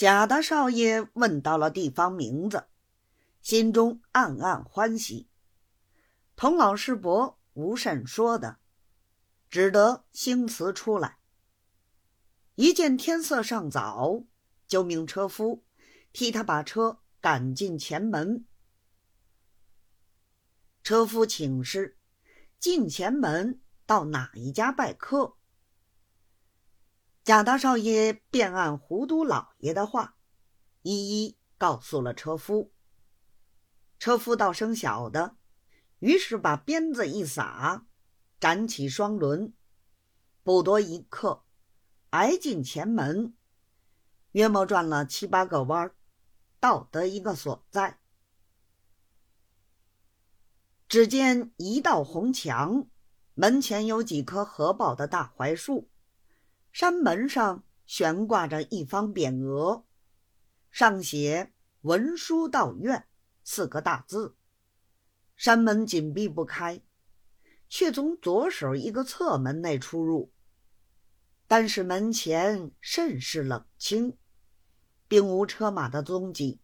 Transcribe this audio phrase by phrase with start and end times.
[0.00, 2.68] 贾大少爷问到了地方名字，
[3.42, 5.28] 心中暗暗欢喜。
[6.36, 8.60] 童老师伯无甚说的，
[9.50, 11.18] 只得兴辞出来。
[12.54, 14.24] 一见天色尚早，
[14.66, 15.66] 就命车夫
[16.14, 18.46] 替他把车赶进前门。
[20.82, 21.98] 车夫请示：
[22.58, 25.36] 进前门到哪一家拜客？
[27.30, 30.16] 贾大少爷便按胡都老爷的话，
[30.82, 32.72] 一一告诉了车夫。
[34.00, 35.36] 车夫道声晓得，
[36.00, 37.86] 于是把鞭子一撒，
[38.40, 39.54] 展起双轮，
[40.42, 41.44] 不多一刻，
[42.10, 43.32] 挨进前门，
[44.32, 45.94] 约莫转了七八个弯
[46.58, 48.00] 到得一个所在。
[50.88, 52.88] 只见一道红墙，
[53.34, 55.88] 门前有几棵合抱的大槐树。
[56.72, 59.84] 山门上悬挂着一方匾额，
[60.70, 61.52] 上写
[61.82, 63.06] “文书道院”
[63.42, 64.36] 四个大字。
[65.36, 66.82] 山门紧闭不开，
[67.68, 70.32] 却从左手一个侧门内出入。
[71.46, 74.16] 但是门前甚是冷清，
[75.08, 76.60] 并无车马的踪迹。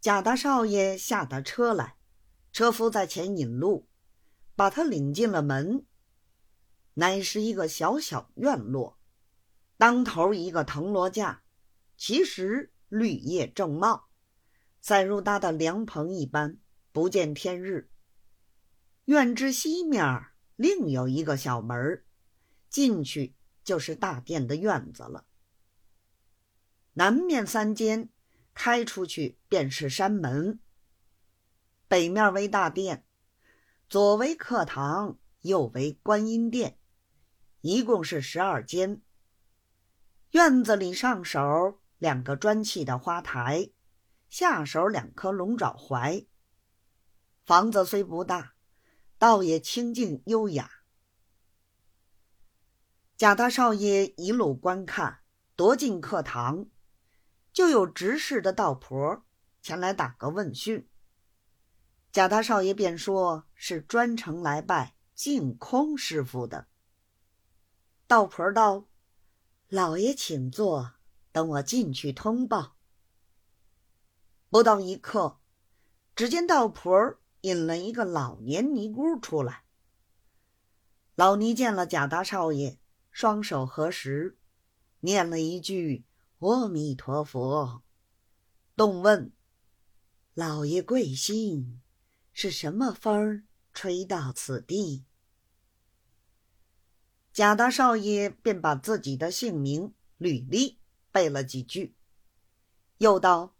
[0.00, 1.96] 贾大少爷下的车来，
[2.52, 3.88] 车夫在前引路，
[4.56, 5.86] 把他领进了门。
[6.94, 8.95] 乃是一个小小院落，
[9.78, 11.42] 当头一个藤萝架，
[11.96, 14.08] 其实绿叶正茂，
[14.80, 16.58] 再如搭的凉棚一般，
[16.92, 17.90] 不见天日。
[19.04, 22.02] 院之西面另有一个小门
[22.68, 25.26] 进去就是大殿的院子了。
[26.94, 28.08] 南面三间
[28.54, 30.58] 开出去便是山门，
[31.86, 33.04] 北面为大殿，
[33.88, 36.78] 左为客堂，右为观音殿。
[37.60, 39.02] 一共是十二间。
[40.36, 43.70] 院子里上手两个砖砌的花台，
[44.28, 46.26] 下手两棵龙爪槐。
[47.46, 48.52] 房子虽不大，
[49.16, 50.70] 倒也清静优雅。
[53.16, 55.20] 贾大少爷一路观看，
[55.56, 56.66] 踱进客堂，
[57.50, 59.24] 就有执事的道婆
[59.62, 60.86] 前来打个问讯。
[62.12, 66.66] 贾大少爷便说是专程来拜净空师傅的。
[68.06, 68.86] 道婆道
[69.68, 70.92] ：“老爷请坐，
[71.32, 72.76] 等我进去通报。”
[74.48, 75.38] 不到一刻，
[76.14, 79.64] 只见道婆引了一个老年尼姑出来。
[81.16, 82.78] 老尼见了贾大少爷，
[83.10, 84.38] 双手合十，
[85.00, 86.04] 念了一句
[86.38, 87.82] “阿弥陀佛”，
[88.76, 89.32] 动问
[90.34, 91.80] ：“老爷贵姓？
[92.32, 95.04] 是什么风吹到此地？”
[97.36, 100.80] 贾大少爷便把自己的姓名、履历
[101.12, 101.94] 背了几句，
[102.96, 103.54] 又道：“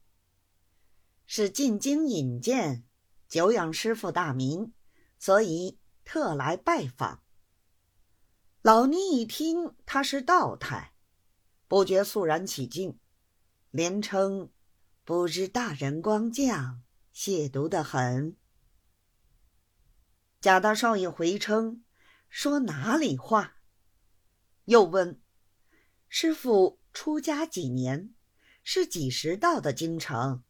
[1.27, 2.87] 是进京引荐，
[3.29, 4.73] 久仰师傅大名，
[5.19, 7.23] 所以特来拜访。”
[8.65, 10.95] 老尼一听他是道台，
[11.69, 12.99] 不觉肃然起敬，
[13.71, 14.51] 连称
[15.05, 16.83] ：“不知大人光降，
[17.15, 18.39] 亵渎的很。”
[20.41, 21.85] 贾大少爷回称
[22.31, 23.53] ：“说哪里话？”
[24.67, 25.21] 又问
[26.09, 28.15] ：“师傅出家几年？
[28.65, 30.43] 是几时到的京城？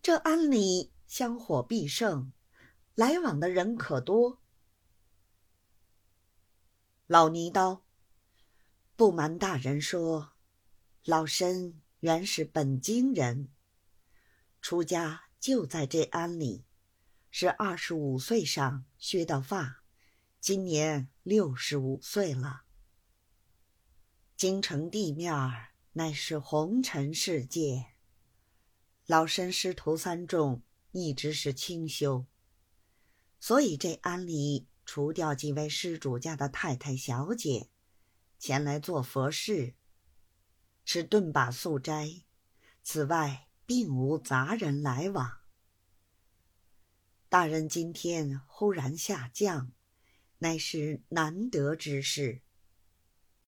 [0.00, 2.32] 这庵里香火必盛，
[2.94, 4.40] 来往的人可多？”
[7.06, 7.84] 老尼道
[8.96, 10.32] ：“不瞒大人说，
[11.04, 13.50] 老身原是本京人，
[14.62, 16.64] 出家就在这庵里，
[17.30, 19.82] 是二十五岁上削的发，
[20.40, 22.62] 今年六十五岁了。”
[24.38, 25.34] 京城地面
[25.94, 27.86] 乃是红尘世界，
[29.04, 30.62] 老身师徒三众
[30.92, 32.24] 一直是清修，
[33.40, 37.68] 所以这庵里除掉几位施主家的太太小姐
[38.38, 39.74] 前来做佛事，
[40.84, 42.22] 吃顿把素斋，
[42.84, 45.40] 此外并无杂人来往。
[47.28, 49.72] 大人今天忽然下降，
[50.38, 52.42] 乃是难得之事。